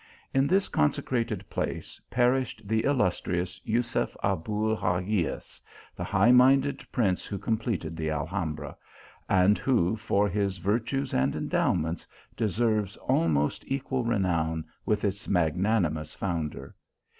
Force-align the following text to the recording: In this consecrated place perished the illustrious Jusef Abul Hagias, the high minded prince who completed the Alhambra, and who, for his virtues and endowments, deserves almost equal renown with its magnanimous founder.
In 0.33 0.47
this 0.47 0.67
consecrated 0.67 1.47
place 1.47 2.01
perished 2.09 2.67
the 2.67 2.85
illustrious 2.85 3.59
Jusef 3.59 4.17
Abul 4.23 4.75
Hagias, 4.75 5.61
the 5.95 6.03
high 6.03 6.31
minded 6.31 6.83
prince 6.91 7.27
who 7.27 7.37
completed 7.37 7.95
the 7.95 8.09
Alhambra, 8.09 8.75
and 9.29 9.59
who, 9.59 9.95
for 9.95 10.27
his 10.27 10.57
virtues 10.57 11.13
and 11.13 11.35
endowments, 11.35 12.07
deserves 12.35 12.97
almost 12.97 13.63
equal 13.67 14.03
renown 14.03 14.65
with 14.87 15.03
its 15.03 15.27
magnanimous 15.27 16.15
founder. 16.15 16.75